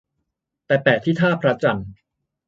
[0.65, 1.87] แต่แปะที่ท่าพระจันทร์